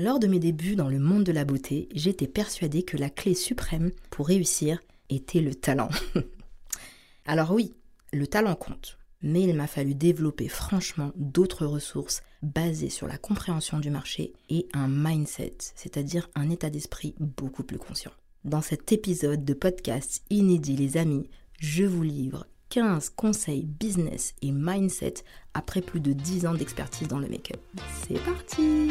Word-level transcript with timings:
Lors 0.00 0.20
de 0.20 0.28
mes 0.28 0.38
débuts 0.38 0.76
dans 0.76 0.88
le 0.88 1.00
monde 1.00 1.24
de 1.24 1.32
la 1.32 1.44
beauté, 1.44 1.88
j'étais 1.92 2.28
persuadée 2.28 2.84
que 2.84 2.96
la 2.96 3.10
clé 3.10 3.34
suprême 3.34 3.90
pour 4.10 4.28
réussir 4.28 4.80
était 5.10 5.40
le 5.40 5.56
talent. 5.56 5.88
Alors 7.26 7.50
oui, 7.50 7.74
le 8.12 8.28
talent 8.28 8.54
compte, 8.54 8.96
mais 9.22 9.42
il 9.42 9.56
m'a 9.56 9.66
fallu 9.66 9.96
développer 9.96 10.46
franchement 10.46 11.10
d'autres 11.16 11.66
ressources 11.66 12.22
basées 12.42 12.90
sur 12.90 13.08
la 13.08 13.18
compréhension 13.18 13.80
du 13.80 13.90
marché 13.90 14.34
et 14.48 14.68
un 14.72 14.86
mindset, 14.86 15.56
c'est-à-dire 15.74 16.30
un 16.36 16.48
état 16.48 16.70
d'esprit 16.70 17.16
beaucoup 17.18 17.64
plus 17.64 17.78
conscient. 17.78 18.12
Dans 18.44 18.62
cet 18.62 18.92
épisode 18.92 19.44
de 19.44 19.52
podcast 19.52 20.22
inédit 20.30 20.76
les 20.76 20.96
amis, 20.96 21.28
je 21.58 21.82
vous 21.82 22.04
livre 22.04 22.46
15 22.68 23.10
conseils 23.16 23.64
business 23.64 24.36
et 24.42 24.52
mindset 24.52 25.14
après 25.54 25.82
plus 25.82 25.98
de 25.98 26.12
10 26.12 26.46
ans 26.46 26.54
d'expertise 26.54 27.08
dans 27.08 27.18
le 27.18 27.28
make-up. 27.28 27.60
C'est 28.06 28.22
parti 28.22 28.90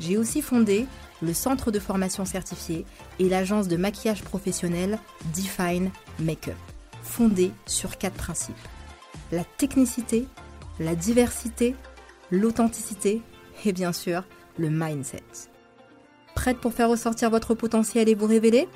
J'ai 0.00 0.16
aussi 0.16 0.42
fondé 0.42 0.86
le 1.22 1.34
centre 1.34 1.70
de 1.70 1.80
formation 1.80 2.24
certifié 2.24 2.86
et 3.18 3.28
l'agence 3.28 3.68
de 3.68 3.76
maquillage 3.76 4.22
professionnel 4.22 4.98
Define 5.34 5.90
Makeup, 6.20 6.54
fondée 7.02 7.52
sur 7.66 7.98
quatre 7.98 8.16
principes. 8.16 8.54
La 9.32 9.44
technicité, 9.44 10.26
la 10.78 10.94
diversité, 10.94 11.74
l'authenticité 12.30 13.20
et 13.64 13.72
bien 13.72 13.92
sûr 13.92 14.22
le 14.56 14.70
mindset. 14.70 15.24
Prête 16.34 16.58
pour 16.58 16.72
faire 16.72 16.88
ressortir 16.88 17.30
votre 17.30 17.54
potentiel 17.54 18.08
et 18.08 18.14
vous 18.14 18.26
révéler? 18.26 18.68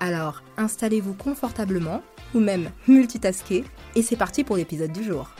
Alors 0.00 0.42
installez-vous 0.56 1.14
confortablement 1.14 2.02
ou 2.34 2.40
même 2.40 2.70
multitasker 2.88 3.64
et 3.94 4.02
c'est 4.02 4.16
parti 4.16 4.42
pour 4.44 4.56
l'épisode 4.56 4.92
du 4.92 5.04
jour. 5.04 5.30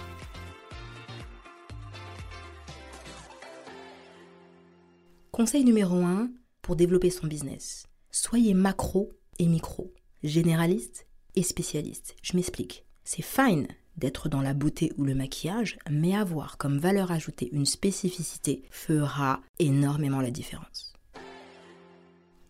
Conseil 5.34 5.64
numéro 5.64 5.96
1 5.96 6.30
pour 6.60 6.76
développer 6.76 7.08
son 7.08 7.26
business. 7.26 7.86
Soyez 8.10 8.52
macro 8.52 9.12
et 9.38 9.46
micro, 9.46 9.94
généraliste 10.22 11.06
et 11.36 11.42
spécialiste. 11.42 12.14
Je 12.22 12.36
m'explique. 12.36 12.84
C'est 13.02 13.22
fine 13.22 13.66
d'être 13.96 14.28
dans 14.28 14.42
la 14.42 14.52
beauté 14.52 14.92
ou 14.98 15.04
le 15.04 15.14
maquillage, 15.14 15.78
mais 15.90 16.14
avoir 16.14 16.58
comme 16.58 16.76
valeur 16.76 17.12
ajoutée 17.12 17.48
une 17.52 17.64
spécificité 17.64 18.62
fera 18.70 19.40
énormément 19.58 20.20
la 20.20 20.30
différence. 20.30 20.92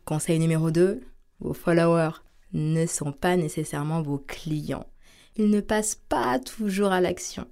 Conseil 0.04 0.40
numéro 0.40 0.72
2, 0.72 1.02
vos 1.38 1.54
followers 1.54 2.18
ne 2.52 2.86
sont 2.86 3.12
pas 3.12 3.36
nécessairement 3.36 4.02
vos 4.02 4.18
clients. 4.18 4.88
Ils 5.36 5.50
ne 5.50 5.60
passent 5.60 6.02
pas 6.08 6.40
toujours 6.40 6.90
à 6.90 7.00
l'action. 7.00 7.46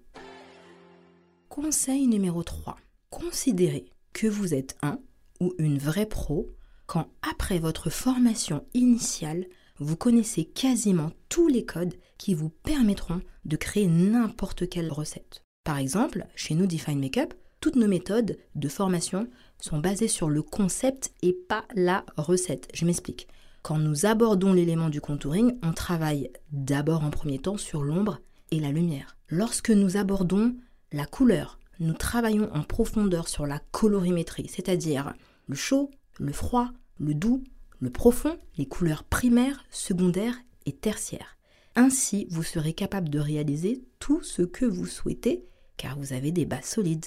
Conseil 1.49 2.09
numéro 2.09 2.43
3, 2.43 2.77
considérez 3.11 3.93
que 4.13 4.27
vous 4.27 4.55
êtes 4.55 4.77
un 4.83 4.99
ou 5.41 5.55
une 5.59 5.79
vraie 5.79 6.07
pro 6.07 6.51
quand 6.87 7.09
après 7.23 7.59
votre 7.59 7.89
formation 7.89 8.65
initiale, 8.75 9.47
vous 9.79 9.97
connaissez 9.97 10.45
quasiment 10.45 11.13
tous 11.29 11.49
les 11.49 11.65
codes 11.65 11.95
qui 12.19 12.35
vous 12.35 12.51
permettront 12.51 13.23
de 13.45 13.57
créer 13.57 13.87
n'importe 13.87 14.69
quelle 14.69 14.93
recette. 14.93 15.43
Par 15.65 15.79
exemple, 15.79 16.27
chez 16.35 16.55
nous 16.55 16.67
Define 16.67 17.01
Makeup, 17.01 17.35
toutes 17.61 17.77
nos 17.77 17.89
méthodes 17.89 18.39
de 18.55 18.69
formation 18.69 19.29
sont 19.59 19.79
basées 19.79 20.09
sur 20.09 20.29
le 20.29 20.43
concept 20.43 21.13
et 21.23 21.33
pas 21.33 21.65
la 21.75 22.05
recette. 22.17 22.69
Je 22.75 22.85
m'explique. 22.85 23.29
Quand 23.63 23.79
nous 23.79 24.07
abordons 24.07 24.53
l'élément 24.53 24.89
du 24.89 25.01
contouring, 25.01 25.59
on 25.63 25.73
travaille 25.73 26.31
d'abord 26.51 27.05
en 27.05 27.11
premier 27.11 27.39
temps 27.39 27.59
sur 27.59 27.83
l'ombre 27.83 28.19
et 28.51 28.59
la 28.59 28.73
lumière. 28.73 29.17
Lorsque 29.29 29.71
nous 29.71 29.97
abordons 29.97 30.57
la 30.93 31.05
couleur, 31.05 31.59
nous 31.79 31.93
travaillons 31.93 32.51
en 32.53 32.63
profondeur 32.63 33.29
sur 33.29 33.47
la 33.47 33.61
colorimétrie, 33.71 34.49
c'est-à-dire 34.49 35.15
le 35.51 35.57
chaud, 35.57 35.91
le 36.21 36.33
froid, 36.33 36.71
le 37.01 37.13
doux, 37.13 37.43
le 37.81 37.91
profond, 37.91 38.39
les 38.57 38.67
couleurs 38.67 39.03
primaires, 39.03 39.65
secondaires 39.71 40.39
et 40.65 40.73
tertiaires. 40.73 41.37
Ainsi, 41.75 42.29
vous 42.31 42.45
serez 42.45 42.73
capable 42.73 43.09
de 43.09 43.19
réaliser 43.19 43.83
tout 43.99 44.23
ce 44.23 44.43
que 44.43 44.65
vous 44.65 44.87
souhaitez 44.87 45.45
car 45.77 45.99
vous 45.99 46.13
avez 46.13 46.31
des 46.31 46.45
bases 46.45 46.67
solides. 46.67 47.07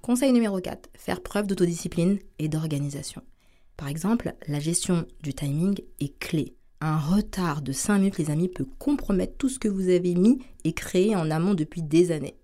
Conseil 0.00 0.32
numéro 0.32 0.60
4. 0.60 0.88
Faire 0.94 1.22
preuve 1.22 1.48
d'autodiscipline 1.48 2.20
et 2.38 2.48
d'organisation. 2.48 3.22
Par 3.76 3.88
exemple, 3.88 4.34
la 4.46 4.60
gestion 4.60 5.06
du 5.22 5.34
timing 5.34 5.80
est 5.98 6.16
clé. 6.20 6.54
Un 6.80 6.98
retard 6.98 7.62
de 7.62 7.72
5 7.72 7.98
minutes, 7.98 8.18
les 8.18 8.30
amis, 8.30 8.48
peut 8.48 8.68
compromettre 8.78 9.36
tout 9.38 9.48
ce 9.48 9.58
que 9.58 9.66
vous 9.66 9.88
avez 9.88 10.14
mis 10.14 10.38
et 10.62 10.72
créé 10.72 11.16
en 11.16 11.32
amont 11.32 11.54
depuis 11.54 11.82
des 11.82 12.12
années. 12.12 12.36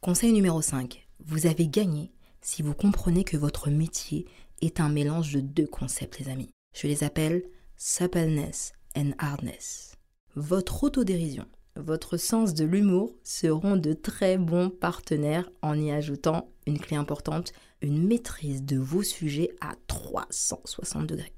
Conseil 0.00 0.32
numéro 0.32 0.62
5. 0.62 1.06
Vous 1.20 1.46
avez 1.46 1.68
gagné 1.68 2.12
si 2.46 2.62
vous 2.62 2.74
comprenez 2.74 3.24
que 3.24 3.36
votre 3.36 3.70
métier 3.70 4.24
est 4.62 4.78
un 4.78 4.88
mélange 4.88 5.32
de 5.32 5.40
deux 5.40 5.66
concepts, 5.66 6.20
les 6.20 6.28
amis. 6.28 6.48
Je 6.74 6.86
les 6.86 7.02
appelle 7.02 7.42
suppleness 7.76 8.72
and 8.96 9.10
hardness. 9.18 9.96
Votre 10.36 10.84
autodérision, 10.84 11.44
votre 11.74 12.16
sens 12.16 12.54
de 12.54 12.64
l'humour 12.64 13.12
seront 13.24 13.74
de 13.76 13.94
très 13.94 14.38
bons 14.38 14.70
partenaires 14.70 15.50
en 15.60 15.76
y 15.76 15.90
ajoutant 15.90 16.48
une 16.68 16.78
clé 16.78 16.96
importante, 16.96 17.52
une 17.82 18.06
maîtrise 18.06 18.62
de 18.62 18.78
vos 18.78 19.02
sujets 19.02 19.50
à 19.60 19.74
360 19.88 21.04
degrés. 21.04 21.32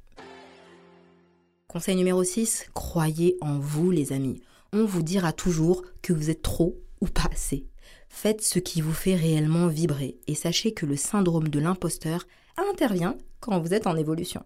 Conseil 1.68 1.96
numéro 1.96 2.22
6, 2.22 2.66
croyez 2.74 3.38
en 3.40 3.58
vous 3.58 3.90
les 3.90 4.12
amis. 4.12 4.42
On 4.74 4.84
vous 4.84 5.02
dira 5.02 5.32
toujours 5.32 5.84
que 6.02 6.12
vous 6.12 6.28
êtes 6.28 6.42
trop 6.42 6.78
ou 7.00 7.06
pas 7.06 7.30
assez. 7.32 7.66
Faites 8.08 8.42
ce 8.42 8.58
qui 8.58 8.80
vous 8.80 8.92
fait 8.92 9.14
réellement 9.14 9.68
vibrer 9.68 10.18
et 10.26 10.34
sachez 10.34 10.72
que 10.72 10.86
le 10.86 10.96
syndrome 10.96 11.48
de 11.48 11.60
l'imposteur 11.60 12.26
intervient 12.56 13.16
quand 13.40 13.60
vous 13.60 13.74
êtes 13.74 13.86
en 13.86 13.96
évolution. 13.96 14.42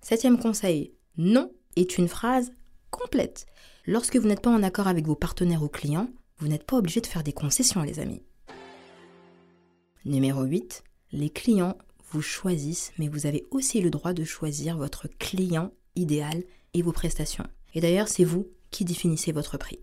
Septième 0.00 0.38
conseil, 0.38 0.94
non 1.16 1.52
est 1.76 1.98
une 1.98 2.08
phrase 2.08 2.52
complète. 2.90 3.46
Lorsque 3.86 4.16
vous 4.16 4.26
n'êtes 4.26 4.42
pas 4.42 4.50
en 4.50 4.62
accord 4.62 4.88
avec 4.88 5.06
vos 5.06 5.16
partenaires 5.16 5.62
ou 5.62 5.68
clients, 5.68 6.08
vous 6.38 6.48
n'êtes 6.48 6.64
pas 6.64 6.76
obligé 6.76 7.00
de 7.00 7.06
faire 7.06 7.24
des 7.24 7.32
concessions, 7.32 7.82
les 7.82 7.98
amis. 7.98 8.22
Numéro 10.04 10.44
8, 10.44 10.82
les 11.12 11.30
clients 11.30 11.76
vous 12.10 12.22
choisissent, 12.22 12.92
mais 12.98 13.08
vous 13.08 13.26
avez 13.26 13.44
aussi 13.50 13.80
le 13.80 13.90
droit 13.90 14.12
de 14.12 14.24
choisir 14.24 14.78
votre 14.78 15.08
client 15.18 15.72
idéal 15.96 16.44
et 16.74 16.82
vos 16.82 16.92
prestations. 16.92 17.46
Et 17.74 17.80
d'ailleurs, 17.80 18.08
c'est 18.08 18.24
vous 18.24 18.48
qui 18.70 18.84
définissez 18.84 19.32
votre 19.32 19.58
prix. 19.58 19.80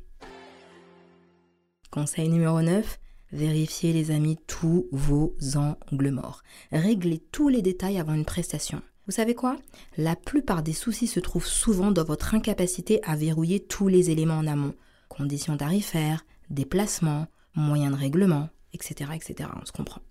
Conseil 1.96 2.28
numéro 2.28 2.62
9, 2.62 3.00
vérifiez 3.32 3.94
les 3.94 4.12
amis 4.12 4.38
tous 4.48 4.86
vos 4.92 5.34
angles 5.56 6.12
morts. 6.12 6.44
Réglez 6.74 7.20
tous 7.32 7.48
les 7.48 7.62
détails 7.62 8.00
avant 8.00 8.14
une 8.14 8.26
prestation. 8.26 8.82
Vous 9.06 9.14
savez 9.14 9.34
quoi? 9.34 9.56
La 9.96 10.18
plupart 10.18 10.62
des 10.62 10.74
soucis 10.74 11.08
se 11.08 11.22
trouvent 11.22 11.48
souvent 11.48 11.92
dans 11.92 12.04
votre 12.04 12.36
incapacité 12.36 13.02
à 13.06 13.16
verrouiller 13.16 13.62
tous 13.62 13.88
les 13.88 14.10
éléments 14.10 14.40
en 14.40 14.46
amont. 14.46 14.76
Conditions 15.08 15.56
tarifaires, 15.56 16.26
déplacements, 16.50 17.28
moyens 17.56 17.94
de 17.94 17.98
règlement, 17.98 18.50
etc. 18.74 19.12
etc. 19.14 19.50
On 19.62 19.66
se 19.66 19.72
comprend. 19.72 20.02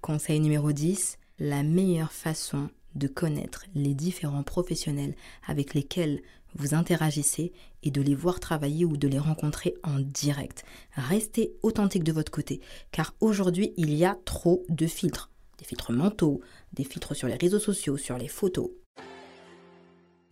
Conseil 0.00 0.40
numéro 0.40 0.72
10, 0.72 1.18
la 1.38 1.62
meilleure 1.62 2.10
façon 2.10 2.68
de 2.96 3.06
connaître 3.06 3.64
les 3.76 3.94
différents 3.94 4.42
professionnels 4.42 5.14
avec 5.46 5.72
lesquels 5.72 6.20
vous 6.54 6.74
interagissez 6.74 7.52
et 7.82 7.90
de 7.90 8.00
les 8.00 8.14
voir 8.14 8.40
travailler 8.40 8.84
ou 8.84 8.96
de 8.96 9.08
les 9.08 9.18
rencontrer 9.18 9.74
en 9.82 10.00
direct. 10.00 10.64
Restez 10.92 11.54
authentique 11.62 12.04
de 12.04 12.12
votre 12.12 12.32
côté, 12.32 12.60
car 12.92 13.14
aujourd'hui 13.20 13.72
il 13.76 13.94
y 13.94 14.04
a 14.04 14.18
trop 14.24 14.64
de 14.68 14.86
filtres. 14.86 15.30
Des 15.58 15.64
filtres 15.64 15.92
mentaux, 15.92 16.40
des 16.72 16.84
filtres 16.84 17.14
sur 17.14 17.28
les 17.28 17.36
réseaux 17.36 17.58
sociaux, 17.58 17.96
sur 17.96 18.16
les 18.16 18.28
photos. 18.28 18.70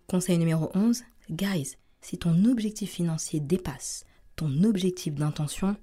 Conseil 0.06 0.38
numéro 0.38 0.70
11, 0.74 1.02
guys, 1.30 1.76
si 2.00 2.18
ton 2.18 2.44
objectif 2.46 2.90
financier 2.90 3.40
dépasse 3.40 4.04
ton 4.36 4.62
objectif 4.62 5.14
d'intention, 5.14 5.76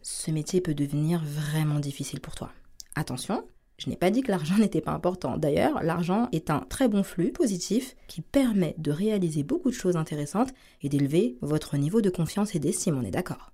ce 0.00 0.30
métier 0.30 0.60
peut 0.60 0.74
devenir 0.74 1.22
vraiment 1.22 1.78
difficile 1.78 2.20
pour 2.20 2.34
toi. 2.34 2.50
Attention, 2.94 3.46
je 3.78 3.90
n'ai 3.90 3.96
pas 3.96 4.10
dit 4.10 4.22
que 4.22 4.30
l'argent 4.30 4.56
n'était 4.58 4.80
pas 4.80 4.92
important. 4.92 5.36
D'ailleurs, 5.36 5.82
l'argent 5.82 6.28
est 6.32 6.50
un 6.50 6.60
très 6.60 6.88
bon 6.88 7.02
flux 7.02 7.32
positif 7.32 7.96
qui 8.08 8.20
permet 8.20 8.74
de 8.78 8.90
réaliser 8.90 9.42
beaucoup 9.42 9.70
de 9.70 9.74
choses 9.74 9.96
intéressantes 9.96 10.52
et 10.82 10.88
d'élever 10.88 11.36
votre 11.40 11.76
niveau 11.76 12.00
de 12.00 12.10
confiance 12.10 12.54
et 12.54 12.58
d'estime, 12.58 12.98
on 12.98 13.04
est 13.04 13.10
d'accord. 13.10 13.52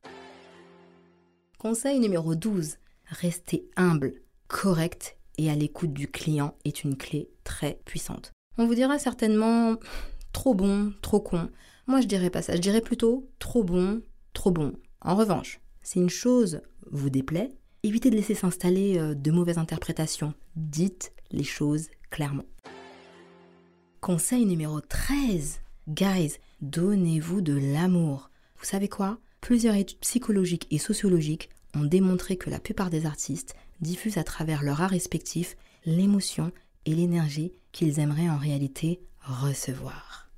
Conseil 1.58 1.98
numéro 1.98 2.34
12. 2.34 2.76
Rester 3.06 3.68
humble, 3.76 4.14
correct 4.48 5.16
et 5.38 5.50
à 5.50 5.54
l'écoute 5.54 5.92
du 5.92 6.08
client 6.08 6.54
est 6.64 6.84
une 6.84 6.96
clé 6.96 7.30
très 7.42 7.80
puissante. 7.84 8.32
On 8.58 8.66
vous 8.66 8.74
dira 8.74 8.98
certainement 8.98 9.76
trop 10.32 10.54
bon, 10.54 10.92
trop 11.00 11.20
con. 11.20 11.48
Moi, 11.86 12.00
je 12.00 12.06
dirais 12.06 12.30
pas 12.30 12.42
ça. 12.42 12.54
Je 12.54 12.60
dirais 12.60 12.80
plutôt 12.80 13.28
trop 13.38 13.64
bon, 13.64 14.02
trop 14.34 14.50
bon. 14.50 14.74
En 15.00 15.14
revanche, 15.14 15.60
si 15.82 15.98
une 15.98 16.10
chose 16.10 16.60
vous 16.90 17.08
déplaît, 17.08 17.50
évitez 17.88 18.10
de 18.10 18.16
laisser 18.16 18.34
s'installer 18.34 18.98
euh, 18.98 19.14
de 19.14 19.30
mauvaises 19.30 19.58
interprétations. 19.58 20.34
Dites 20.56 21.12
les 21.30 21.44
choses 21.44 21.88
clairement. 22.10 22.44
Conseil 24.00 24.46
numéro 24.46 24.80
13. 24.80 25.60
Guys, 25.88 26.34
donnez-vous 26.60 27.40
de 27.40 27.54
l'amour. 27.54 28.30
Vous 28.58 28.64
savez 28.64 28.88
quoi? 28.88 29.18
Plusieurs 29.40 29.74
études 29.74 30.00
psychologiques 30.00 30.66
et 30.70 30.78
sociologiques 30.78 31.48
ont 31.74 31.84
démontré 31.84 32.36
que 32.36 32.50
la 32.50 32.60
plupart 32.60 32.90
des 32.90 33.06
artistes 33.06 33.54
diffusent 33.80 34.18
à 34.18 34.24
travers 34.24 34.62
leur 34.62 34.82
art 34.82 34.90
respectif 34.90 35.56
l'émotion 35.84 36.52
et 36.84 36.94
l'énergie 36.94 37.52
qu'ils 37.72 38.00
aimeraient 38.00 38.28
en 38.28 38.38
réalité 38.38 39.00
recevoir. 39.22 40.30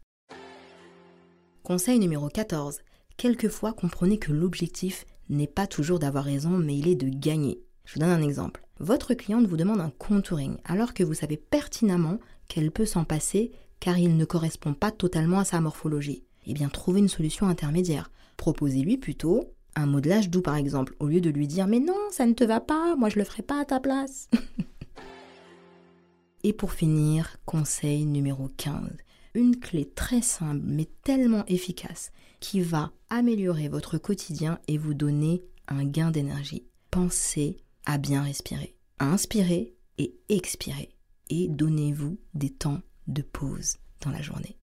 Conseil 1.63 1.99
numéro 1.99 2.29
14. 2.29 2.81
Quelquefois, 3.17 3.73
comprenez 3.73 4.19
que 4.19 4.33
l'objectif 4.33 5.05
n'est 5.31 5.47
pas 5.47 5.67
toujours 5.67 5.99
d'avoir 5.99 6.25
raison, 6.25 6.51
mais 6.51 6.77
il 6.77 6.89
est 6.89 6.97
de 6.97 7.09
gagner. 7.09 7.63
Je 7.85 7.95
vous 7.95 8.01
donne 8.01 8.11
un 8.11 8.23
exemple. 8.23 8.65
Votre 8.79 9.15
cliente 9.15 9.47
vous 9.47 9.57
demande 9.57 9.81
un 9.81 9.91
contouring, 9.91 10.57
alors 10.65 10.95
que 10.95 11.05
vous 11.05 11.15
savez 11.15 11.37
pertinemment 11.37 12.19
qu'elle 12.49 12.71
peut 12.71 12.87
s'en 12.87 13.05
passer 13.05 13.53
car 13.79 13.99
il 13.99 14.17
ne 14.17 14.25
correspond 14.25 14.75
pas 14.75 14.91
totalement 14.91 15.39
à 15.39 15.45
sa 15.45 15.61
morphologie. 15.61 16.25
Eh 16.47 16.53
bien, 16.53 16.69
trouvez 16.69 17.01
une 17.01 17.09
solution 17.09 17.47
intermédiaire. 17.47 18.11
Proposez-lui 18.37 18.99
plutôt 18.99 19.45
un 19.77 19.87
modelage 19.87 20.31
doux 20.31 20.43
par 20.43 20.57
exemple, 20.57 20.95
au 20.99 21.07
lieu 21.07 21.21
de 21.21 21.31
lui 21.31 21.47
dire 21.47 21.67
Mais 21.67 21.81
non, 21.81 21.97
ça 22.11 22.27
ne 22.27 22.33
te 22.33 22.45
va 22.45 22.61
pas, 22.61 22.97
moi 22.97 23.09
je 23.09 23.19
le 23.19 23.25
ferai 23.25 23.43
pas 23.43 23.61
à 23.61 23.65
ta 23.65 23.81
place. 23.81 24.29
Et 26.43 26.53
pour 26.53 26.73
finir, 26.73 27.37
conseil 27.45 28.07
numéro 28.07 28.49
15. 28.57 28.91
Une 29.35 29.61
clé 29.61 29.85
très 29.85 30.23
simple 30.23 30.63
mais 30.65 30.89
tellement 31.05 31.45
efficace 31.47 32.11
qui 32.41 32.61
va 32.61 32.93
améliorer 33.11 33.69
votre 33.69 33.99
quotidien 33.99 34.59
et 34.69 34.79
vous 34.79 34.95
donner 34.95 35.43
un 35.69 35.85
gain 35.85 36.11
d'énergie. 36.11 36.67
Pensez 36.91 37.59
à 37.85 37.99
bien 37.99 38.23
respirer. 38.23 38.75
Inspirez 38.99 39.75
et 39.99 40.15
expirez. 40.29 40.91
Et 41.29 41.49
donnez-vous 41.49 42.19
des 42.35 42.51
temps 42.51 42.81
de 43.07 43.23
pause 43.23 43.77
dans 44.01 44.11
la 44.11 44.23
journée. 44.23 44.57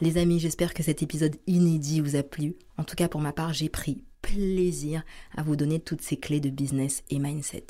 Les 0.00 0.16
amis, 0.16 0.38
j'espère 0.38 0.74
que 0.74 0.82
cet 0.82 1.02
épisode 1.02 1.36
inédit 1.46 2.00
vous 2.00 2.14
a 2.14 2.22
plu. 2.22 2.56
En 2.76 2.84
tout 2.84 2.94
cas, 2.94 3.08
pour 3.08 3.20
ma 3.20 3.32
part, 3.32 3.52
j'ai 3.52 3.68
pris 3.68 4.04
plaisir 4.22 5.02
à 5.36 5.42
vous 5.42 5.56
donner 5.56 5.80
toutes 5.80 6.02
ces 6.02 6.16
clés 6.16 6.40
de 6.40 6.50
business 6.50 7.02
et 7.10 7.18
mindset. 7.18 7.66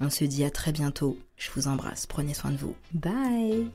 On 0.00 0.10
se 0.10 0.24
dit 0.24 0.44
à 0.44 0.50
très 0.50 0.72
bientôt. 0.72 1.18
Je 1.36 1.50
vous 1.54 1.68
embrasse. 1.68 2.06
Prenez 2.06 2.34
soin 2.34 2.50
de 2.50 2.56
vous. 2.56 2.74
Bye 2.92 3.70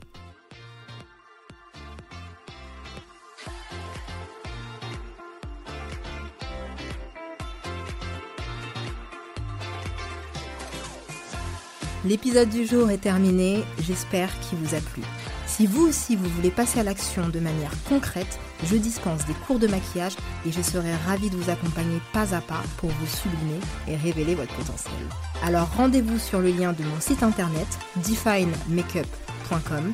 L'épisode 12.06 12.50
du 12.50 12.64
jour 12.64 12.88
est 12.92 12.98
terminé, 12.98 13.64
j'espère 13.80 14.30
qu'il 14.38 14.58
vous 14.58 14.76
a 14.76 14.80
plu. 14.80 15.02
Si 15.48 15.66
vous 15.66 15.88
aussi 15.88 16.14
vous 16.14 16.28
voulez 16.28 16.52
passer 16.52 16.78
à 16.78 16.84
l'action 16.84 17.28
de 17.28 17.40
manière 17.40 17.72
concrète, 17.88 18.38
je 18.64 18.76
dispense 18.76 19.26
des 19.26 19.32
cours 19.32 19.58
de 19.58 19.66
maquillage 19.66 20.14
et 20.46 20.52
je 20.52 20.62
serai 20.62 20.94
ravie 20.94 21.30
de 21.30 21.36
vous 21.36 21.50
accompagner 21.50 21.98
pas 22.12 22.32
à 22.32 22.40
pas 22.40 22.62
pour 22.76 22.90
vous 22.90 23.06
sublimer 23.08 23.58
et 23.88 23.96
révéler 23.96 24.36
votre 24.36 24.54
potentiel. 24.54 24.94
Alors 25.42 25.68
rendez-vous 25.76 26.20
sur 26.20 26.38
le 26.38 26.50
lien 26.50 26.72
de 26.72 26.84
mon 26.84 27.00
site 27.00 27.24
internet 27.24 27.66
definemakeup.com 27.96 29.92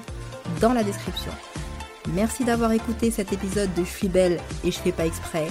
dans 0.61 0.75
la 0.75 0.85
description. 0.85 1.33
Merci 2.13 2.45
d'avoir 2.45 2.73
écouté 2.73 3.11
cet 3.11 3.33
épisode 3.33 3.73
de 3.73 3.85
Je 3.85 3.91
suis 3.91 4.09
belle 4.09 4.39
et 4.65 4.71
je 4.71 4.79
fais 4.79 4.93
pas 4.93 5.07
exprès. 5.07 5.47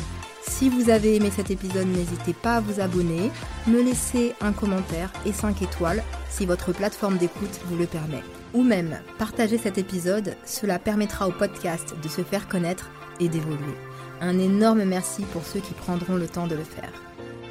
Si 0.48 0.70
vous 0.70 0.92
avez 0.92 1.16
aimé 1.16 1.32
cet 1.36 1.50
épisode, 1.50 1.88
n'hésitez 1.88 2.34
pas 2.34 2.58
à 2.58 2.62
vous 2.62 2.80
abonner, 2.80 3.32
me 3.66 3.82
laisser 3.82 4.34
un 4.42 4.52
commentaire 4.52 5.12
et 5.26 5.34
5 5.34 5.60
étoiles 5.64 6.04
si 6.32 6.46
votre 6.46 6.74
plateforme 6.74 7.18
d'écoute 7.18 7.60
vous 7.66 7.78
le 7.78 7.86
permet. 7.86 8.24
Ou 8.54 8.64
même 8.64 8.98
partager 9.20 9.58
cet 9.58 9.78
épisode, 9.78 10.36
cela 10.46 10.80
permettra 10.80 11.28
au 11.28 11.32
podcast 11.32 11.94
de 12.02 12.08
se 12.08 12.22
faire 12.24 12.48
connaître 12.48 12.90
et 13.20 13.30
d'évoluer. 13.30 13.76
Un 14.22 14.40
énorme 14.40 14.84
merci 14.86 15.24
pour 15.34 15.46
ceux 15.46 15.60
qui 15.60 15.74
prendront 15.74 16.16
le 16.16 16.28
temps 16.28 16.48
de 16.48 16.56
le 16.56 16.64
faire. 16.64 16.92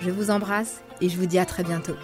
Je 0.01 0.11
vous 0.11 0.31
embrasse 0.31 0.83
et 1.01 1.09
je 1.09 1.17
vous 1.17 1.27
dis 1.27 1.39
à 1.39 1.45
très 1.45 1.63
bientôt. 1.63 1.97